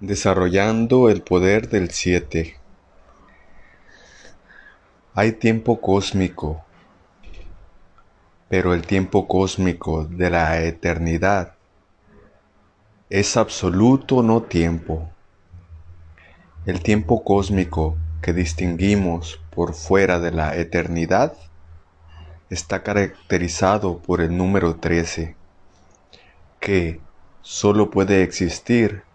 [0.00, 2.58] Desarrollando el poder del siete.
[5.14, 6.62] Hay tiempo cósmico,
[8.50, 11.54] pero el tiempo cósmico de la eternidad
[13.08, 15.08] es absoluto no tiempo.
[16.66, 21.32] El tiempo cósmico que distinguimos por fuera de la eternidad
[22.50, 25.36] está caracterizado por el número 13,
[26.60, 27.00] que
[27.40, 29.06] solo puede existir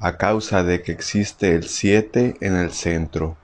[0.00, 3.36] a causa de que existe el 7 en el centro.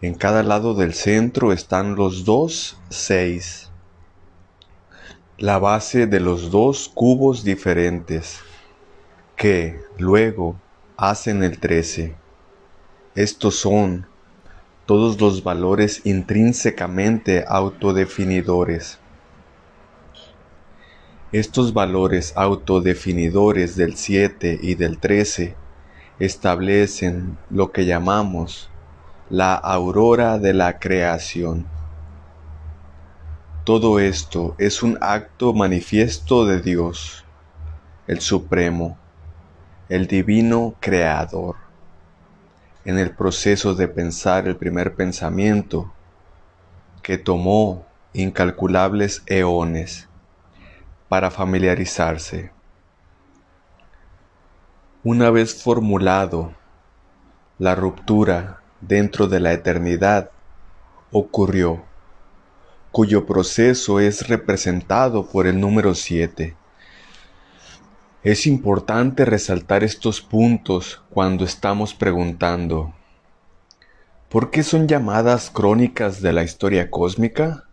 [0.00, 3.70] En cada lado del centro están los dos 6,
[5.38, 8.40] la base de los dos cubos diferentes,
[9.36, 10.56] que luego
[10.96, 12.14] hacen el 13.
[13.16, 14.06] Estos son
[14.86, 19.01] todos los valores intrínsecamente autodefinidores.
[21.32, 25.56] Estos valores autodefinidores del 7 y del 13
[26.18, 28.68] establecen lo que llamamos
[29.30, 31.64] la aurora de la creación.
[33.64, 37.24] Todo esto es un acto manifiesto de Dios,
[38.06, 38.98] el Supremo,
[39.88, 41.56] el Divino Creador.
[42.84, 45.90] En el proceso de pensar el primer pensamiento,
[47.02, 50.10] que tomó incalculables eones
[51.12, 52.52] para familiarizarse.
[55.04, 56.54] Una vez formulado,
[57.58, 60.30] la ruptura dentro de la eternidad
[61.10, 61.84] ocurrió,
[62.92, 66.56] cuyo proceso es representado por el número 7.
[68.22, 72.94] Es importante resaltar estos puntos cuando estamos preguntando,
[74.30, 77.64] ¿por qué son llamadas crónicas de la historia cósmica?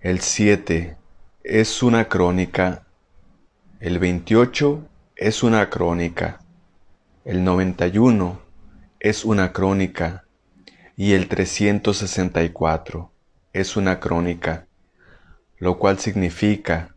[0.00, 0.99] El 7
[1.42, 2.84] es una crónica,
[3.80, 6.40] el 28 es una crónica,
[7.24, 8.38] el 91
[9.00, 10.24] es una crónica.
[10.96, 13.10] Y el 364
[13.54, 14.66] es una crónica,
[15.56, 16.94] lo cual significa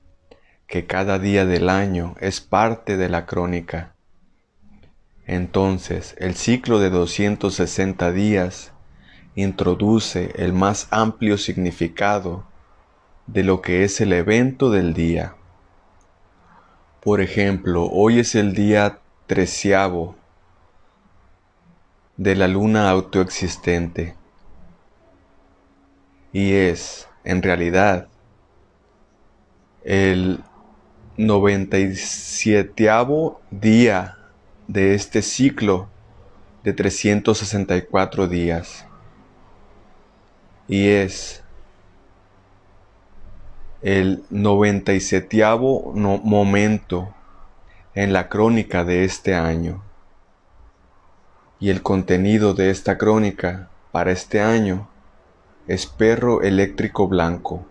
[0.68, 3.96] que cada día del año es parte de la crónica.
[5.26, 8.74] Entonces, el ciclo de 260 días
[9.36, 12.52] introduce el más amplio significado
[13.28, 15.36] de lo que es el evento del día.
[17.02, 20.16] Por ejemplo, hoy es el día treceavo
[22.18, 24.16] de la luna autoexistente
[26.32, 28.08] y es, en realidad,
[29.84, 30.44] el
[31.18, 32.90] 97
[33.52, 34.18] día
[34.68, 35.90] de este ciclo
[36.64, 38.88] de 364 días
[40.68, 41.43] y es
[43.84, 45.44] el 97
[45.94, 47.14] momento
[47.94, 49.84] en la crónica de este año.
[51.60, 54.88] Y el contenido de esta crónica para este año
[55.68, 57.66] es perro eléctrico blanco.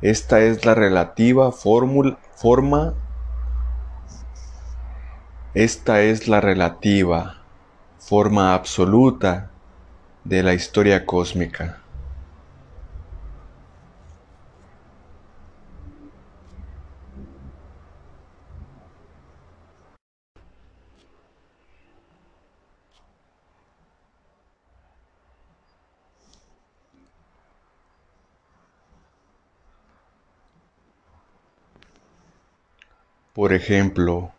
[0.00, 2.94] Esta es la relativa fórmula, forma.
[5.52, 7.42] Esta es la relativa
[7.98, 9.50] forma absoluta
[10.24, 11.82] de la historia cósmica.
[33.36, 34.32] Por ejemplo,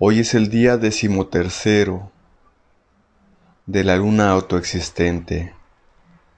[0.00, 2.10] hoy es el día decimotercero
[3.66, 5.54] de la luna autoexistente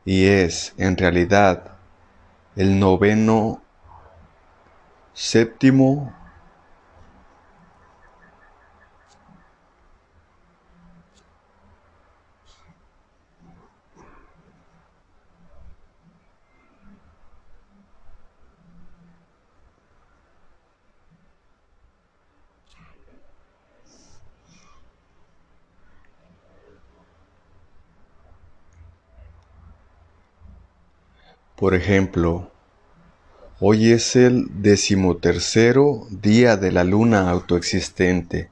[0.05, 1.79] y es, en realidad,
[2.55, 3.63] el noveno
[5.15, 6.15] séptimo
[31.61, 32.51] Por ejemplo,
[33.61, 38.49] hoy es el decimotercero día de la luna autoexistente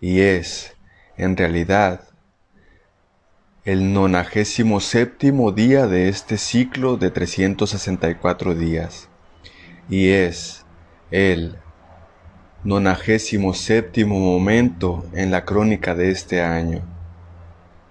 [0.00, 0.76] y es,
[1.16, 2.02] en realidad,
[3.64, 9.08] el nonagésimo séptimo día de este ciclo de 364 días
[9.88, 10.64] y es
[11.10, 11.56] el
[12.62, 16.82] nonagésimo séptimo momento en la crónica de este año.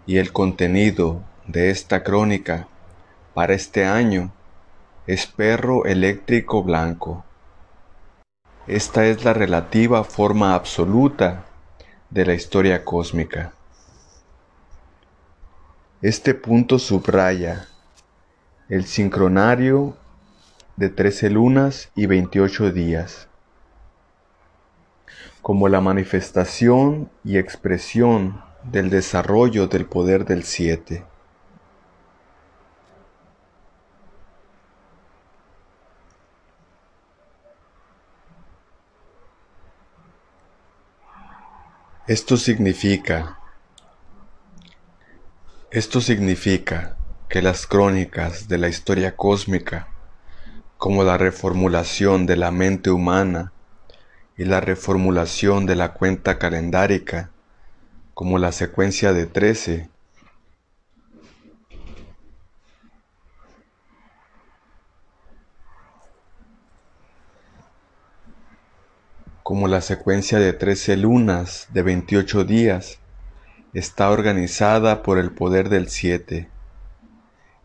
[0.08, 2.70] Y el contenido de esta crónica
[3.40, 4.34] para este año
[5.08, 7.24] es perro eléctrico blanco.
[8.68, 11.46] Esta es la relativa forma absoluta
[12.10, 13.54] de la historia cósmica.
[16.02, 17.70] Este punto subraya
[18.68, 19.96] el sincronario
[20.76, 23.30] de 13 lunas y 28 días,
[25.42, 31.06] como la manifestación y expresión del desarrollo del poder del 7.
[42.10, 43.38] Esto significa
[45.70, 46.98] esto significa
[47.30, 49.90] que las crónicas de la historia cósmica,
[50.80, 53.54] como la reformulación de la mente humana
[54.36, 57.30] y la reformulación de la cuenta calendárica,
[58.16, 59.92] como la secuencia de trece,
[69.50, 73.00] como la secuencia de trece lunas de 28 días,
[73.74, 76.48] está organizada por el poder del siete.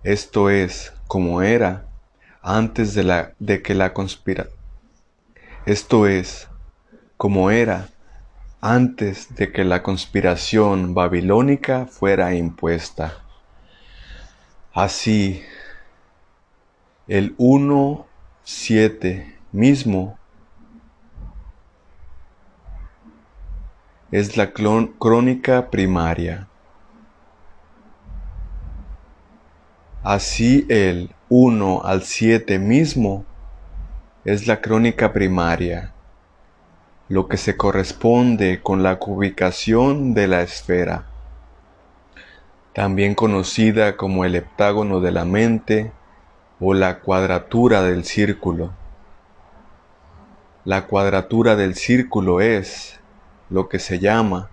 [0.02, 1.84] Esto es, como era
[2.40, 4.46] antes de, la, de que la conspira.
[5.66, 6.48] Esto es,
[7.19, 7.90] como era
[8.62, 13.22] antes de que la conspiración babilónica fuera impuesta.
[14.72, 15.42] Así,
[17.08, 20.19] el 1-7 mismo
[24.14, 26.46] es la crónica primaria.
[30.05, 33.25] Así el 1 al 7 mismo
[34.25, 35.94] es la crónica primaria,
[37.08, 41.06] lo que se corresponde con la ubicación de la esfera,
[42.72, 45.90] también conocida como el heptágono de la mente
[46.60, 48.70] o la cuadratura del círculo.
[50.64, 53.00] La cuadratura del círculo es
[53.50, 54.49] lo que se llama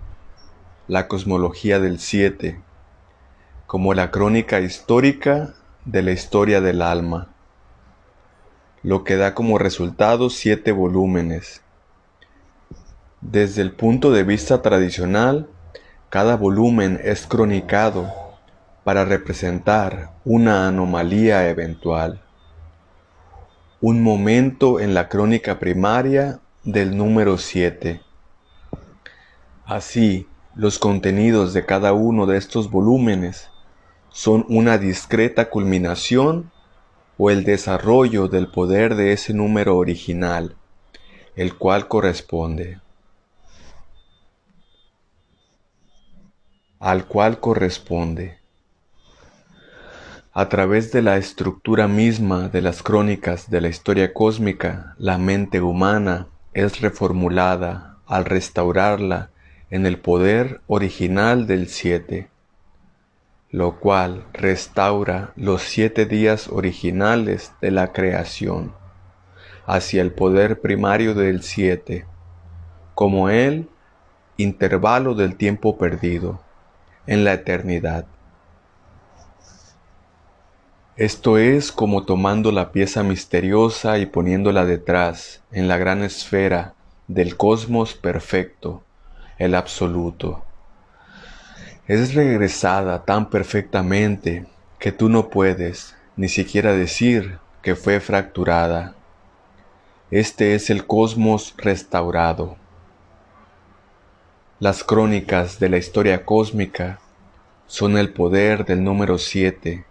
[0.88, 2.62] la cosmología del siete,
[3.66, 5.54] como la crónica histórica
[5.86, 7.30] de la historia del alma,
[8.84, 11.62] lo que da como resultado siete volúmenes.
[13.22, 15.48] Desde el punto de vista tradicional,
[16.10, 18.12] cada volumen es cronicado
[18.84, 22.22] para representar una anomalía eventual,
[23.80, 28.02] un momento en la crónica primaria del número 7
[29.72, 33.50] Así, los contenidos de cada uno de estos volúmenes
[34.10, 36.52] son una discreta culminación
[37.18, 40.58] o el desarrollo del poder de ese número original,
[41.38, 42.82] el cual corresponde
[46.82, 48.40] al cual corresponde.
[50.34, 55.62] A través de la estructura misma de las crónicas de la historia cósmica, la mente
[55.62, 59.32] humana es reformulada al restaurarla
[59.72, 62.28] en el poder original del siete,
[63.50, 68.74] lo cual restaura los siete días originales de la creación
[69.66, 72.06] hacia el poder primario del siete,
[72.96, 73.70] como el
[74.36, 76.42] intervalo del tiempo perdido
[77.08, 78.06] en la eternidad.
[80.98, 86.74] Esto es como tomando la pieza misteriosa y poniéndola detrás en la gran esfera
[87.08, 88.84] del cosmos perfecto
[89.42, 90.44] el absoluto.
[91.88, 94.46] Es regresada tan perfectamente
[94.78, 98.94] que tú no puedes ni siquiera decir que fue fracturada.
[100.12, 102.56] Este es el cosmos restaurado.
[104.60, 107.00] Las crónicas de la historia cósmica
[107.66, 109.84] son el poder del número 7,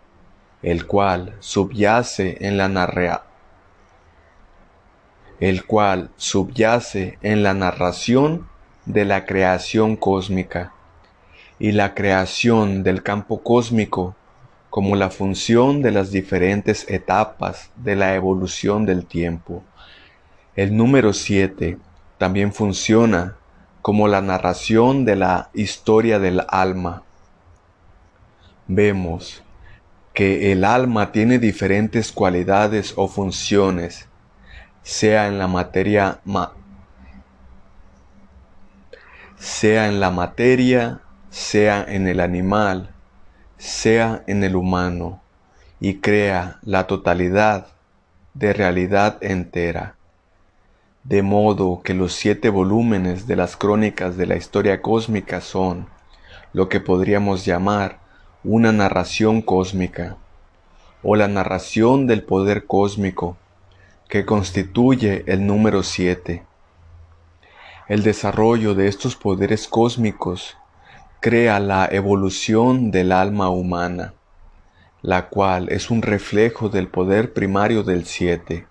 [0.63, 3.25] el cual subyace en la narra
[5.41, 8.47] el cual subyace en la narración
[8.87, 10.73] de la creación cósmica
[11.59, 14.17] y la creación del campo cósmico
[14.71, 19.63] como la función de las diferentes etapas de la evolución del tiempo.
[20.55, 21.77] El número 7
[22.19, 23.37] también funciona
[23.83, 27.03] como la narración de la historia del alma.
[28.67, 29.43] Vemos
[30.15, 34.09] que el alma tiene diferentes cualidades o funciones,
[34.83, 36.21] sea en la materia
[39.41, 42.91] sea en la materia, sea en el animal,
[43.57, 45.23] sea en el humano,
[45.81, 47.69] y crea la totalidad
[48.35, 49.97] de realidad entera.
[51.05, 55.89] De modo que los siete volúmenes de las crónicas de la historia cósmica son
[56.53, 57.99] lo que podríamos llamar
[58.45, 60.19] una narración cósmica,
[61.03, 63.39] o la narración del poder cósmico,
[64.07, 66.45] que constituye el número siete
[67.91, 70.57] El desarrollo de estos poderes cósmicos
[71.19, 74.15] crea la evolución del alma humana,
[75.03, 78.69] la cual es un reflejo del poder primario del siete.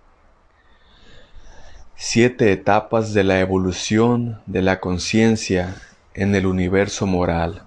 [1.98, 5.76] Siete etapas de la evolución de la conciencia
[6.14, 7.64] en el universo moral.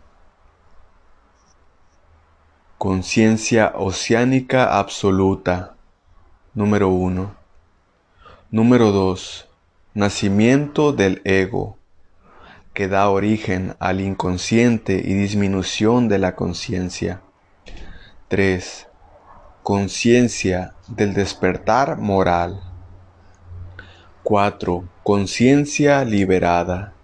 [2.79, 5.75] Conciencia oceánica absoluta.
[6.55, 7.37] Número 1.
[8.51, 9.52] Número 2.
[9.95, 11.77] Nacimiento del ego,
[12.73, 17.21] que da origen al inconsciente y disminución de la conciencia.
[18.29, 18.89] 3.
[19.63, 22.63] Conciencia del despertar moral.
[24.23, 24.83] 4.
[25.03, 26.95] Conciencia liberada.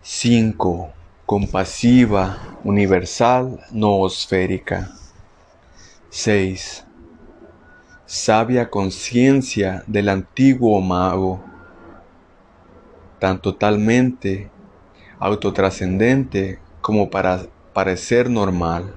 [0.00, 0.90] 5.
[1.26, 4.92] Compasiva, universal, noosférica.
[6.08, 6.86] 6.
[8.06, 11.44] Sabia conciencia del antiguo mago,
[13.18, 14.50] tan totalmente
[15.18, 18.94] autotrascendente como para parecer normal.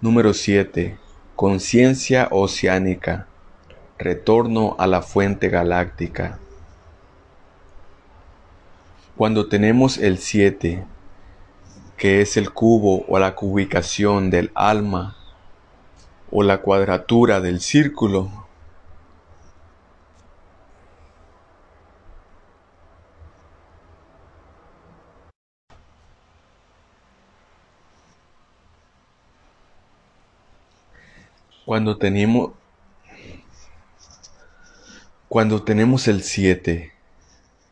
[0.00, 0.98] Número 7.
[1.36, 3.26] Conciencia oceánica
[3.98, 6.38] retorno a la fuente galáctica.
[9.16, 10.84] Cuando tenemos el 7,
[11.96, 15.16] que es el cubo o la cubicación del alma,
[16.30, 18.43] o la cuadratura del círculo,
[31.64, 32.52] cuando tenemos
[35.28, 36.92] cuando tenemos el 7,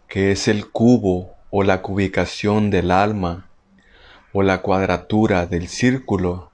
[0.08, 3.46] que es el cubo o la cubicación del alma
[4.32, 6.50] o la cuadratura del círculo,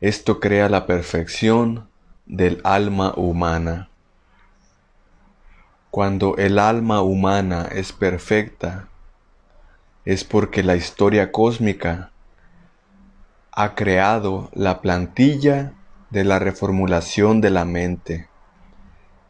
[0.00, 1.88] esto crea la perfección
[2.26, 3.88] del alma humana.
[5.90, 8.88] Cuando el alma humana es perfecta,
[10.04, 12.12] es porque la historia cósmica
[13.50, 15.74] ha creado la plantilla
[16.10, 18.28] de la reformulación de la mente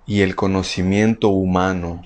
[0.06, 2.02] y el conocimiento humano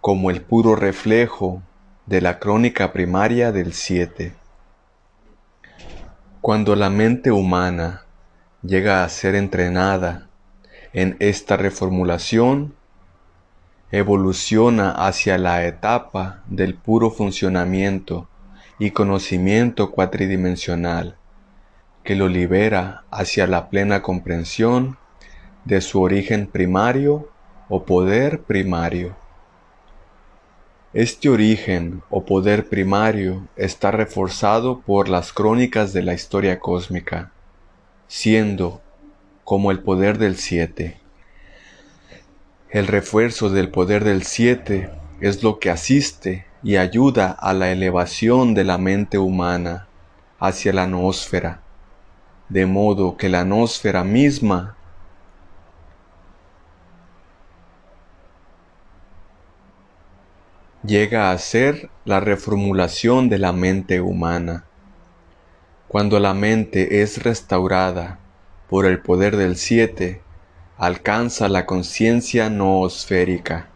[0.00, 1.62] como el puro reflejo
[2.06, 4.34] de la crónica primaria del siete.
[6.40, 8.02] Cuando la mente humana
[8.62, 10.28] llega a ser entrenada
[10.92, 12.74] en esta reformulación,
[13.92, 18.28] evoluciona hacia la etapa del puro funcionamiento
[18.78, 21.16] y conocimiento cuatridimensional,
[22.04, 24.98] que lo libera hacia la plena comprensión
[25.64, 27.30] de su origen primario
[27.68, 29.16] o poder primario.
[30.92, 37.32] Este origen o poder primario está reforzado por las crónicas de la historia cósmica,
[38.08, 38.82] siendo
[39.44, 40.98] como el poder del siete.
[42.68, 44.90] El refuerzo del poder del siete
[45.20, 49.88] es lo que asiste y ayuda a la elevación de la mente humana
[50.38, 51.61] hacia la noósfera,
[52.52, 54.76] de modo que la noósfera misma
[60.84, 64.66] llega a ser la reformulación de la mente humana.
[65.88, 68.18] Cuando la mente es restaurada
[68.68, 70.20] por el poder del siete,
[70.76, 73.68] alcanza la conciencia noosférica.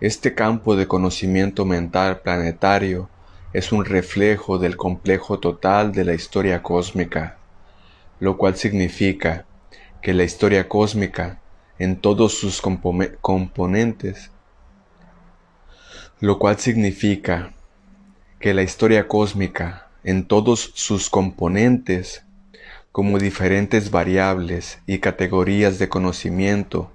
[0.00, 3.08] Este campo de conocimiento mental planetario
[3.52, 7.37] es un reflejo del complejo total de la historia cósmica,
[8.20, 9.46] lo cual significa
[10.02, 11.40] que la historia cósmica
[11.78, 14.30] en todos sus componentes
[16.20, 17.52] lo cual significa
[18.40, 22.24] que la historia cósmica en todos sus componentes,
[22.90, 26.92] como diferentes variables y categorías de conocimiento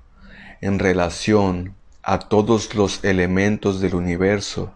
[0.60, 4.74] en relación a todos los elementos del universo,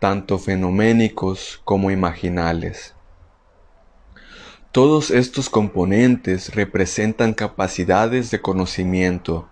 [0.00, 2.93] tanto fenoménicos como imaginales.
[4.74, 9.48] Todos estos componentes representan capacidades de conocimiento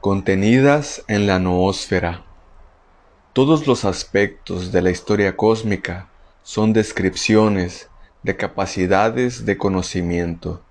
[0.00, 2.24] contenidas en la noósfera
[3.34, 6.08] todos los aspectos de la historia cósmica
[6.44, 7.90] son descripciones
[8.22, 10.62] de capacidades de conocimiento.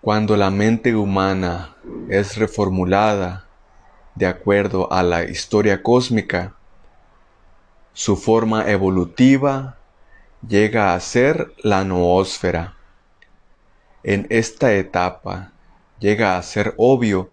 [0.00, 1.74] Cuando la mente humana
[2.08, 3.48] es reformulada
[4.14, 6.54] de acuerdo a la historia cósmica,
[7.94, 9.76] su forma evolutiva
[10.48, 12.74] llega a ser la noósfera.
[14.02, 15.52] En esta etapa
[15.98, 17.30] llega a ser obvio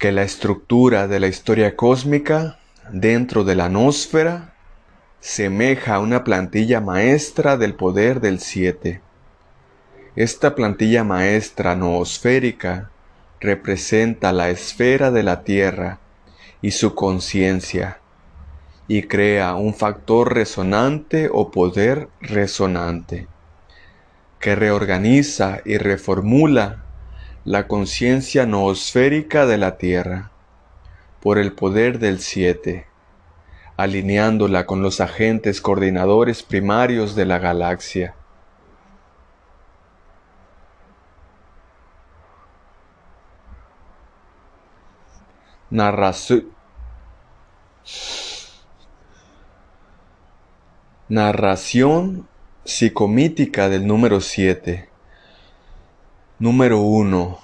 [0.00, 2.58] que la estructura de la historia cósmica
[2.90, 4.54] dentro de la nosfera
[5.20, 9.00] semeja a una plantilla maestra del poder del siete.
[10.16, 12.90] Esta plantilla maestra noosférica
[13.40, 16.00] representa la esfera de la Tierra
[16.60, 18.01] y su conciencia
[18.92, 23.26] y crea un factor resonante o poder resonante
[24.38, 26.84] que reorganiza y reformula
[27.46, 30.30] la conciencia noosférica de la Tierra
[31.22, 32.86] por el poder del siete,
[33.78, 38.14] alineándola con los agentes coordinadores primarios de la galaxia.
[51.08, 52.28] Narración
[52.64, 54.88] psicomítica del número 7.
[56.38, 57.38] Número 1.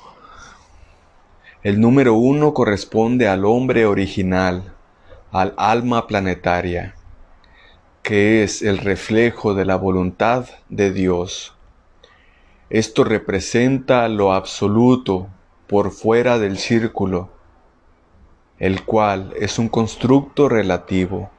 [1.64, 4.74] El número 1 corresponde al hombre original,
[5.32, 6.94] al alma planetaria,
[8.02, 11.54] que es el reflejo de la voluntad de Dios.
[12.70, 15.28] Esto representa lo absoluto
[15.66, 17.30] por fuera del círculo
[18.58, 21.30] el cual es un constructo relativo.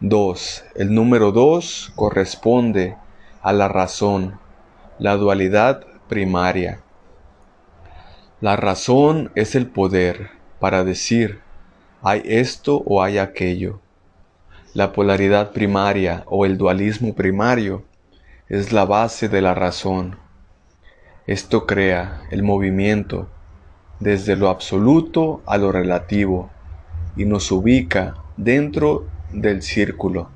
[0.00, 0.64] 2.
[0.74, 2.98] El número 2 corresponde
[3.40, 4.38] a la razón,
[4.98, 6.80] la dualidad primaria.
[8.42, 10.28] La razón es el poder
[10.60, 11.40] para decir
[12.02, 13.80] hay esto o hay aquello.
[14.74, 17.82] La polaridad primaria o el dualismo primario
[18.50, 20.18] es la base de la razón.
[21.26, 23.28] Esto crea el movimiento
[23.98, 26.50] desde lo absoluto a lo relativo
[27.16, 30.30] y nos ubica dentro del círculo.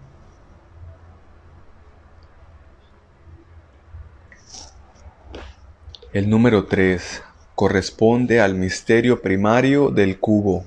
[6.12, 7.22] El número 3
[7.54, 10.64] corresponde al misterio primario del cubo,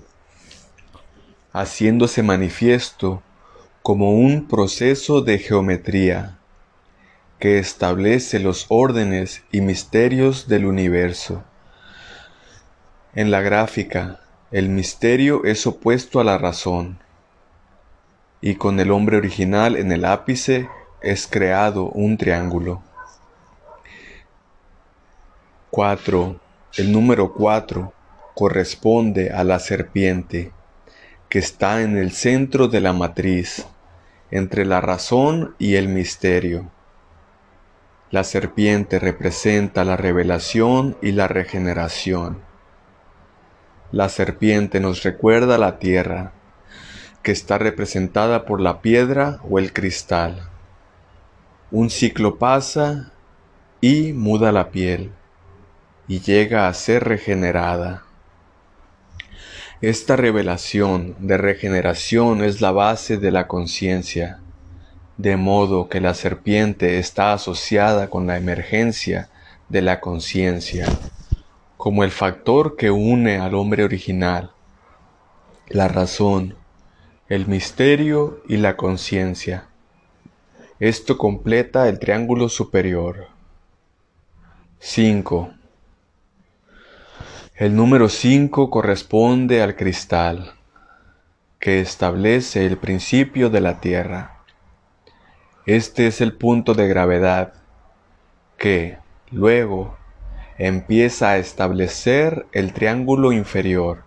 [1.52, 3.22] haciéndose manifiesto
[3.82, 6.38] como un proceso de geometría
[7.40, 11.44] que establece los órdenes y misterios del universo.
[13.14, 17.03] En la gráfica, el misterio es opuesto a la razón,
[18.46, 20.68] y con el hombre original en el ápice
[21.02, 22.84] es creado un triángulo.
[25.72, 26.42] 4.
[26.76, 27.94] El número 4
[28.36, 30.52] corresponde a la serpiente,
[31.30, 33.66] que está en el centro de la matriz,
[34.30, 36.70] entre la razón y el misterio.
[38.12, 42.42] La serpiente representa la revelación y la regeneración.
[43.94, 46.34] La serpiente nos recuerda la tierra,
[47.24, 50.50] que está representada por la piedra o el cristal.
[51.72, 53.12] Un ciclo pasa
[53.82, 55.12] y muda la piel
[56.08, 58.04] y llega a ser regenerada.
[59.82, 64.40] Esta revelación de regeneración es la base de la conciencia,
[65.18, 69.30] de modo que la serpiente está asociada con la emergencia
[69.70, 70.86] de la conciencia
[71.84, 74.52] como el factor que une al hombre original,
[75.68, 76.56] la razón,
[77.30, 79.68] el misterio y la conciencia.
[80.80, 83.28] Esto completa el triángulo superior.
[84.80, 85.54] 5.
[87.56, 90.52] El número 5 corresponde al cristal,
[91.60, 94.42] que establece el principio de la Tierra.
[95.66, 97.54] Este es el punto de gravedad,
[98.58, 98.98] que,
[99.32, 99.96] luego,
[100.58, 104.04] empieza a establecer el triángulo inferior.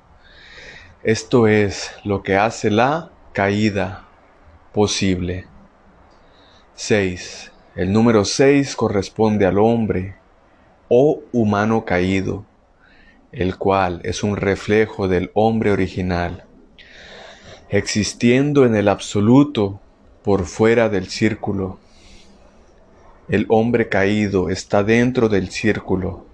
[1.06, 4.08] Esto es lo que hace la caída
[4.72, 5.46] posible.
[6.74, 7.52] 6.
[7.76, 10.16] El número 6 corresponde al hombre
[10.88, 12.44] o humano caído,
[13.30, 16.44] el cual es un reflejo del hombre original,
[17.68, 19.78] existiendo en el absoluto
[20.24, 21.78] por fuera del círculo.
[23.28, 26.26] El hombre caído está dentro del círculo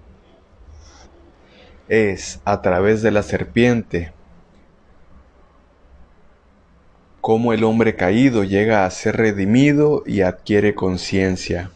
[1.89, 4.13] es a través de la serpiente
[7.23, 11.71] cómo el hombre caído llega a ser redimido y adquiere conciencia,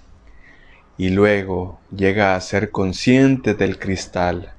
[0.97, 4.51] y luego llega a ser consciente del cristal,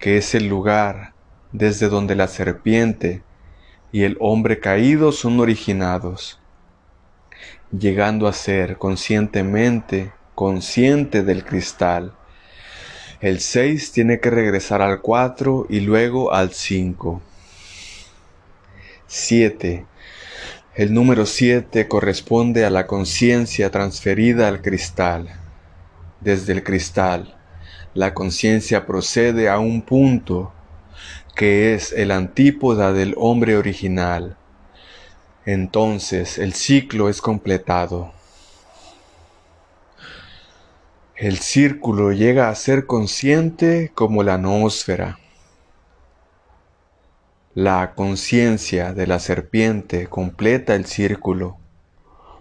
[0.00, 1.12] que es el lugar
[1.52, 3.22] desde donde la serpiente
[3.92, 6.40] y el hombre caído son originados,
[7.70, 12.14] llegando a ser conscientemente consciente del cristal
[13.24, 17.22] el 6 tiene que regresar al 4 y luego al 5.
[19.06, 19.86] 7.
[20.74, 25.28] El número 7 corresponde a la conciencia transferida al cristal.
[26.20, 27.36] Desde el cristal,
[27.94, 30.52] la conciencia procede a un punto
[31.36, 34.36] que es el antípoda del hombre original.
[35.44, 38.12] Entonces el ciclo es completado.
[41.16, 45.18] El círculo llega a ser consciente como la noósfera.
[47.56, 51.56] La conciencia de la serpiente completa el círculo,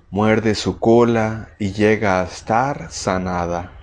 [0.10, 3.74] muerde su cola y llega a estar sanada.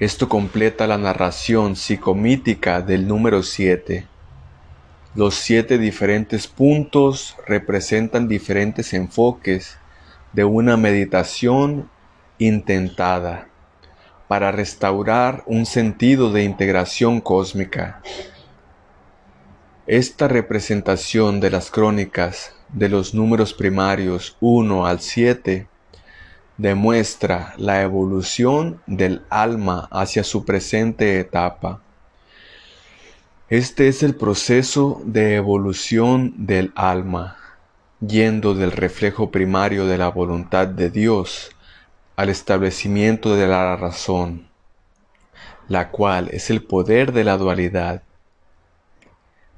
[0.00, 4.08] Esto completa la narración psicomítica del número 7.
[5.14, 9.78] Los siete diferentes puntos representan diferentes enfoques
[10.32, 11.88] de una meditación
[12.38, 13.46] intentada
[14.26, 18.02] para restaurar un sentido de integración cósmica.
[19.86, 25.66] Esta representación de las crónicas de los números primarios 1 al 7
[26.56, 31.82] demuestra la evolución del alma hacia su presente etapa.
[33.50, 37.36] Este es el proceso de evolución del alma,
[38.00, 41.50] yendo del reflejo primario de la voluntad de Dios
[42.16, 44.48] al establecimiento de la razón,
[45.68, 48.02] la cual es el poder de la dualidad.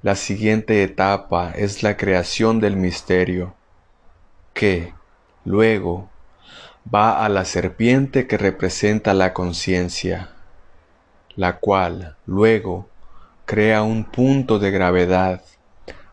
[0.02, 3.54] La siguiente etapa es la creación del misterio,
[4.52, 4.92] que,
[5.44, 6.10] luego,
[6.94, 10.30] va a la serpiente que representa la conciencia,
[11.34, 12.88] la cual, luego,
[13.46, 15.42] crea un punto de gravedad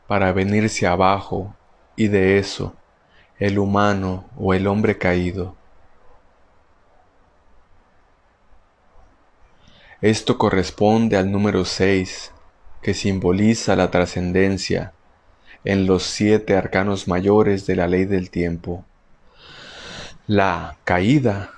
[0.08, 1.54] para venirse abajo
[1.98, 2.74] y de eso,
[3.38, 5.56] el humano o el hombre caído.
[10.02, 12.33] Esto corresponde al número 6,
[12.84, 14.94] que simboliza la trascendencia
[15.66, 18.86] en los siete arcanos mayores de la ley del tiempo.
[20.28, 21.52] La caída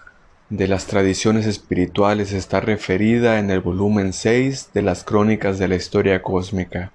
[0.49, 5.75] de las tradiciones espirituales está referida en el volumen 6 de las Crónicas de la
[5.75, 6.91] Historia Cósmica,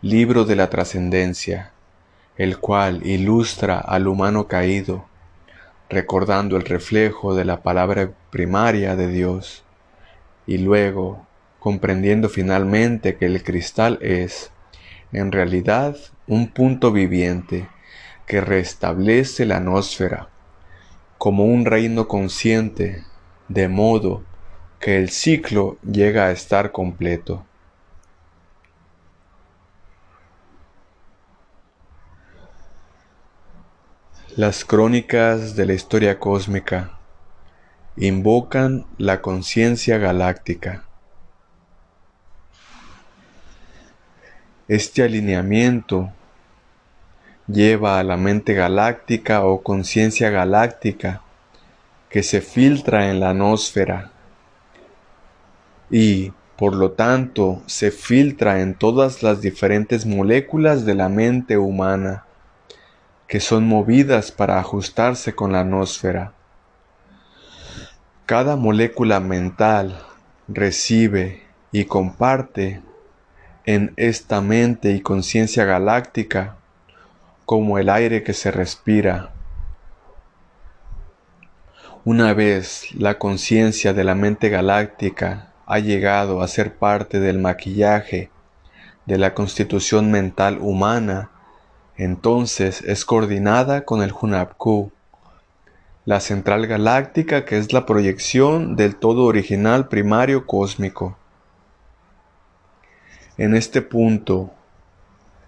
[0.00, 1.72] libro de la trascendencia,
[2.36, 5.06] el cual ilustra al humano caído,
[5.90, 9.64] recordando el reflejo de la palabra primaria de Dios
[10.46, 11.27] y luego
[11.58, 14.50] comprendiendo finalmente que el cristal es,
[15.12, 17.68] en realidad, un punto viviente
[18.26, 20.28] que restablece la atmósfera
[21.18, 23.04] como un reino consciente,
[23.48, 24.22] de modo
[24.78, 27.44] que el ciclo llega a estar completo.
[34.36, 36.92] Las crónicas de la historia cósmica
[37.96, 40.87] invocan la conciencia galáctica.
[44.68, 46.12] Este alineamiento
[47.46, 51.22] lleva a la mente galáctica o conciencia galáctica
[52.10, 54.10] que se filtra en la atmósfera
[55.90, 62.26] y, por lo tanto, se filtra en todas las diferentes moléculas de la mente humana
[63.26, 66.34] que son movidas para ajustarse con la atmósfera.
[68.26, 69.98] Cada molécula mental
[70.46, 72.82] recibe y comparte
[73.68, 76.56] en esta mente y conciencia galáctica
[77.44, 79.34] como el aire que se respira.
[82.02, 88.30] Una vez la conciencia de la mente galáctica ha llegado a ser parte del maquillaje
[89.04, 91.30] de la constitución mental humana,
[91.98, 94.92] entonces es coordinada con el Hunabku
[96.06, 101.17] la central galáctica que es la proyección del todo original primario cósmico.
[103.38, 104.50] En este punto,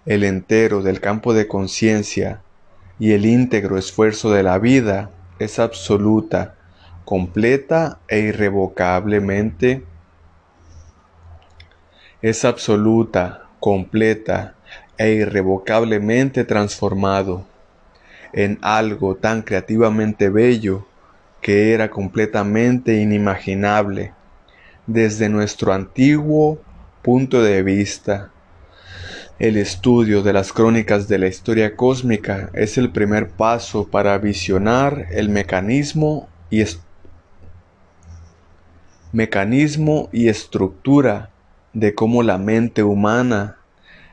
[0.05, 2.41] el entero del campo de conciencia
[2.99, 6.55] y el íntegro esfuerzo de la vida es absoluta,
[7.03, 9.83] completa e irrevocablemente
[12.21, 14.55] es absoluta, completa
[14.97, 17.45] e irrevocablemente transformado
[18.31, 20.85] en algo tan creativamente bello
[21.41, 24.13] que era completamente inimaginable
[24.87, 26.61] desde nuestro antiguo
[27.01, 28.31] punto de vista.
[29.39, 35.07] El estudio de las crónicas de la historia cósmica es el primer paso para visionar
[35.09, 36.63] el mecanismo y,
[39.11, 41.31] mecanismo y estructura
[41.73, 43.57] de cómo la mente humana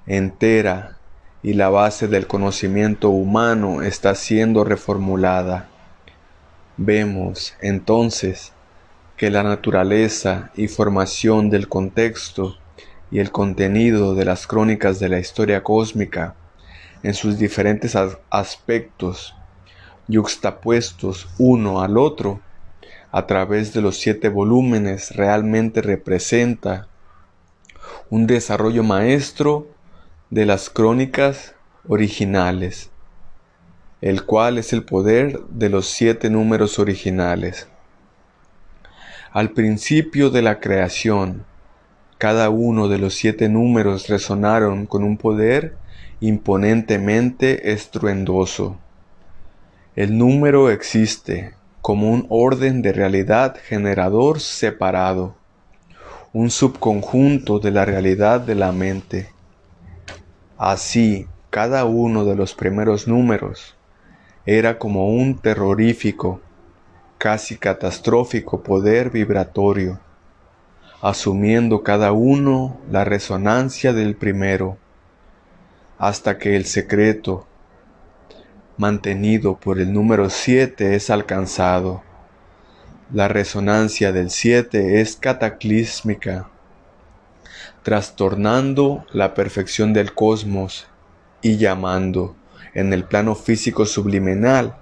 [0.07, 0.97] entera
[1.43, 5.69] y la base del conocimiento humano está siendo reformulada.
[6.79, 8.53] Vemos, entonces,
[9.19, 12.57] que la naturaleza y formación del contexto
[13.11, 16.35] y el contenido de las crónicas de la historia cósmica,
[17.03, 17.97] en sus diferentes
[18.31, 19.35] aspectos,
[20.09, 22.41] yuxtapuestos uno al otro,
[23.11, 26.89] a través de los siete volúmenes, realmente representa
[28.11, 29.69] un desarrollo maestro
[30.31, 31.55] de las crónicas
[31.87, 32.91] originales,
[34.01, 37.69] el cual es el poder de los siete números originales.
[39.33, 41.45] Al principio de la creación,
[42.19, 45.77] cada uno de los siete números resonaron con un poder
[46.19, 48.77] imponentemente estruendoso.
[49.95, 55.37] El número existe como un orden de realidad generador separado,
[56.33, 59.29] un subconjunto de la realidad de la mente.
[60.57, 63.77] Así, cada uno de los primeros números
[64.45, 66.41] era como un terrorífico,
[67.17, 70.01] casi catastrófico poder vibratorio
[71.01, 74.79] asumiendo cada uno la resonancia del primero,
[75.99, 77.47] hasta que el secreto
[78.77, 82.03] mantenido por el número 7 es alcanzado.
[83.13, 86.49] La resonancia del 7 es cataclísmica,
[87.83, 90.87] trastornando la perfección del cosmos
[91.43, 92.37] y llamando
[92.75, 94.77] en el plano físico subliminal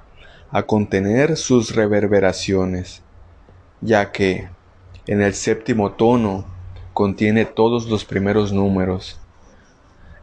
[0.50, 3.02] a contener sus reverberaciones,
[3.80, 4.48] ya que
[5.06, 6.44] en el séptimo tono
[6.92, 9.20] contiene todos los primeros números.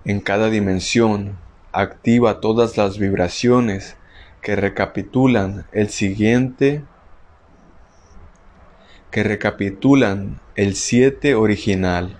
[0.05, 1.37] En cada dimensión
[1.71, 3.95] activa todas las vibraciones
[4.41, 6.83] que recapitulan el siguiente
[9.09, 12.17] que recapitulan el 7 original.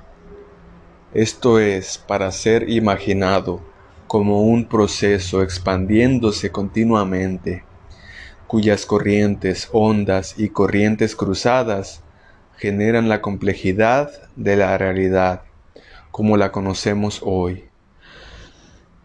[1.15, 3.61] Esto es para ser imaginado
[4.05, 7.63] como un proceso expandiéndose continuamente,
[8.45, 12.02] cuyas corrientes, ondas y corrientes cruzadas
[12.57, 15.41] generan la complejidad de la realidad
[16.11, 17.65] como la conocemos hoy.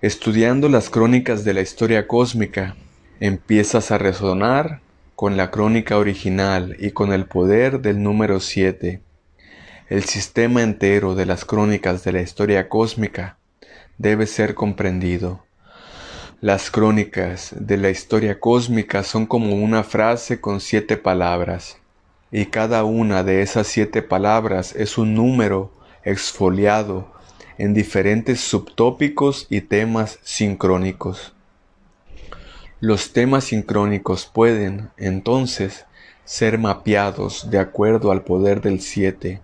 [0.02, 2.76] Estudiando las crónicas de la historia cósmica,
[3.18, 4.80] empiezas a resonar
[5.16, 9.00] con la crónica original y con el poder del número 7.
[9.88, 13.38] El sistema entero de las crónicas de la historia cósmica
[13.96, 15.44] debe ser comprendido.
[16.40, 21.78] Las crónicas de la historia cósmica son como una frase con siete palabras
[22.30, 25.72] y cada una de esas siete palabras es un número
[26.04, 27.10] exfoliado
[27.56, 31.32] en diferentes subtópicos y temas sincrónicos.
[32.80, 35.86] Los temas sincrónicos pueden, entonces,
[36.24, 39.40] ser mapeados de acuerdo al poder del siete,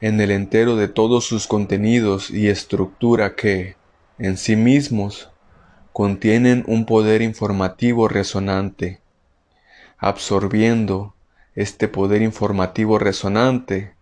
[0.00, 3.76] en el entero de todos sus contenidos y estructura que,
[4.18, 5.30] en sí mismos,
[5.92, 9.00] contienen un poder informativo resonante,
[9.98, 11.14] absorbiendo
[11.54, 13.94] este poder informativo resonante,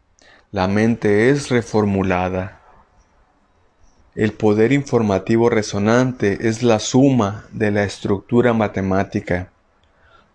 [0.53, 2.61] la mente es reformulada.
[4.15, 9.51] El poder informativo resonante es la suma de la estructura matemática,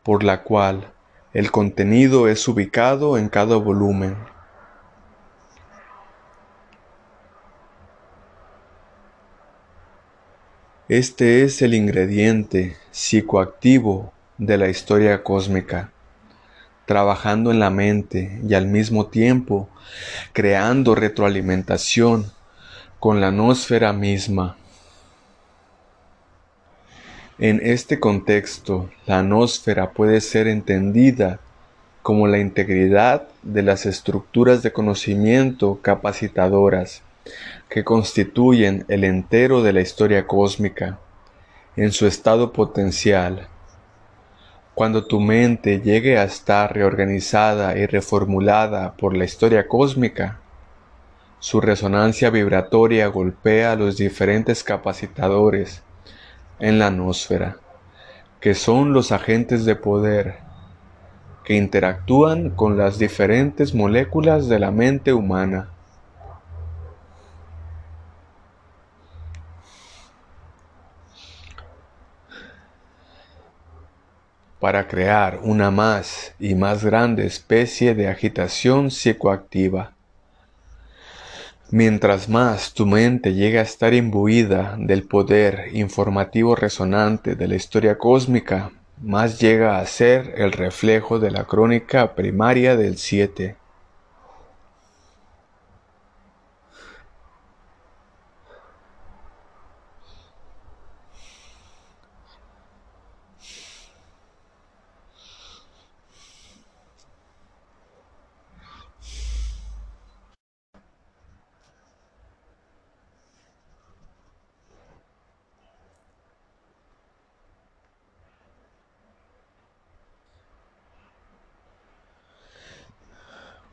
[0.04, 0.92] por la cual
[1.34, 4.18] el contenido es ubicado en cada volumen.
[10.90, 15.94] Este es el ingrediente psicoactivo de la historia cósmica
[16.86, 19.70] trabajando en la mente y al mismo tiempo
[20.34, 22.32] creando retroalimentación
[23.00, 24.58] con la nosfera misma.
[27.38, 31.40] En este contexto, la nosfera puede ser entendida
[32.02, 37.02] como la integridad de las estructuras de conocimiento capacitadoras
[37.68, 41.00] que constituyen el entero de la historia cósmica
[41.76, 43.48] en su estado potencial
[44.76, 50.42] cuando tu mente llegue a estar reorganizada y reformulada por la historia cósmica,
[51.40, 55.82] su resonancia vibratoria golpea los diferentes capacitadores
[56.60, 57.56] en la atmósfera,
[58.42, 60.40] que son los agentes de poder
[61.46, 65.70] que interactúan con las diferentes moléculas de la mente humana
[74.66, 79.92] para crear una más y más grande especie de agitación psicoactiva.
[81.70, 88.00] Mientras más tu mente llega a estar imbuida del poder informativo resonante de la historia
[88.00, 93.56] cósmica, más llega a ser el reflejo de la crónica primaria del 7.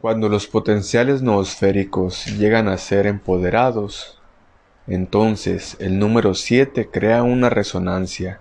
[0.03, 4.21] Cuando los potenciales noosféricos llegan a ser empoderados,
[4.89, 8.41] entonces el número 7 crea una resonancia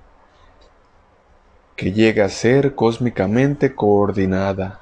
[1.76, 4.80] que llega a ser cósmicamente coordinada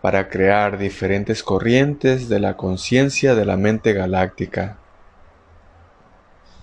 [0.00, 4.78] para crear diferentes corrientes de la conciencia de la mente galáctica.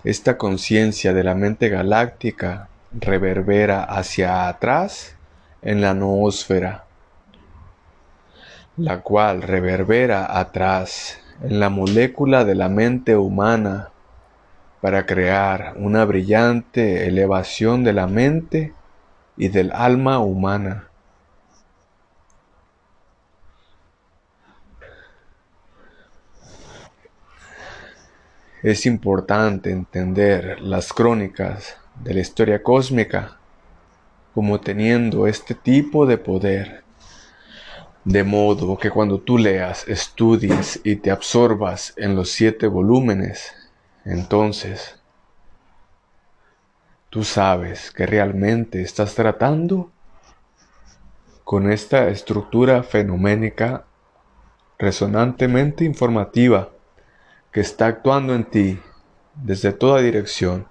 [0.04, 5.16] Esta conciencia de la mente galáctica reverbera hacia atrás
[5.62, 6.87] en la noósfera,
[8.78, 13.90] la cual reverbera atrás en la molécula de la mente humana
[14.82, 18.74] para crear una brillante elevación de la mente
[19.36, 20.90] y del alma humana.
[28.62, 33.38] Es importante entender las crónicas de la historia cósmica
[34.36, 36.87] como teniendo este tipo de poder.
[38.08, 43.54] De modo que cuando tú leas, estudies y te absorbas en los siete volúmenes,
[44.06, 44.98] entonces
[47.10, 49.92] tú sabes que realmente estás tratando
[51.44, 53.84] con esta estructura fenoménica
[54.80, 56.70] resonantemente informativa
[57.52, 58.80] que está actuando en ti
[59.36, 60.66] desde toda dirección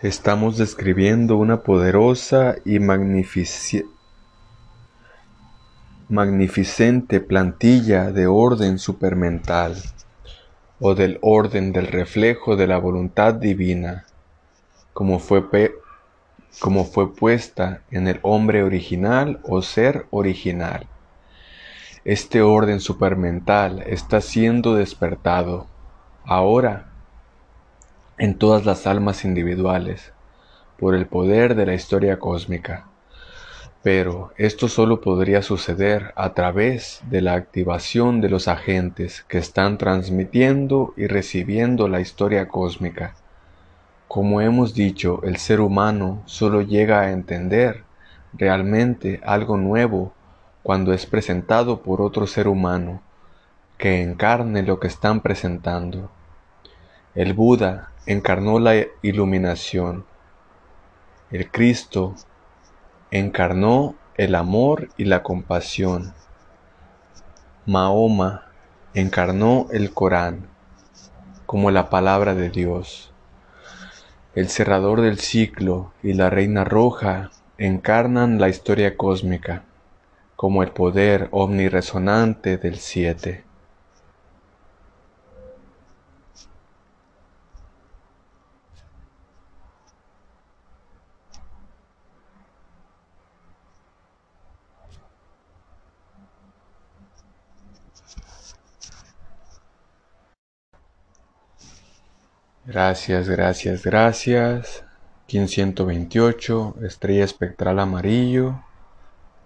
[0.00, 3.82] Estamos describiendo una poderosa y magnificente
[7.18, 9.74] plantilla de orden supermental
[10.78, 14.06] o del orden del reflejo de la voluntad divina,
[14.92, 15.42] como fue,
[16.60, 20.86] como fue puesta en el hombre original o ser original.
[22.04, 25.66] Este orden supermental está siendo despertado
[26.24, 26.88] ahora
[28.18, 30.12] en todas las almas individuales
[30.78, 32.86] por el poder de la historia cósmica.
[33.82, 39.78] Pero esto solo podría suceder a través de la activación de los agentes que están
[39.78, 43.14] transmitiendo y recibiendo la historia cósmica.
[44.08, 47.84] Como hemos dicho, el ser humano solo llega a entender
[48.32, 50.12] realmente algo nuevo
[50.62, 53.00] cuando es presentado por otro ser humano
[53.78, 56.10] que encarne lo que están presentando.
[57.14, 60.06] El Buda encarnó la iluminación.
[61.30, 62.14] El Cristo
[63.10, 66.14] encarnó el amor y la compasión.
[67.66, 68.46] Mahoma
[68.94, 70.48] encarnó el Corán
[71.44, 73.12] como la palabra de Dios.
[74.34, 79.64] El cerrador del ciclo y la reina roja encarnan la historia cósmica
[80.34, 83.44] como el poder omniresonante del siete.
[102.68, 104.84] Gracias, gracias, gracias.
[105.26, 108.62] 128, estrella espectral amarillo.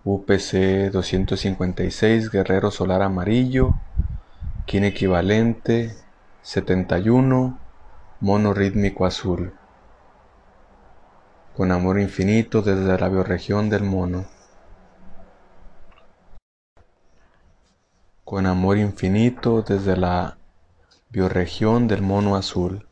[0.02, 3.74] UPC 256, guerrero solar amarillo.
[4.66, 5.94] Kin equivalente
[6.42, 7.60] 71,
[8.18, 9.54] mono rítmico azul.
[11.56, 14.26] Con amor infinito desde la bioregión del mono.
[18.24, 20.38] Con amor infinito desde la
[21.10, 22.88] bioregión del mono azul.